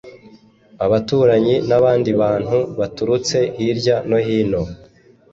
[0.85, 4.61] Abaturanyi n'abandi bantu baturutse hirya no hino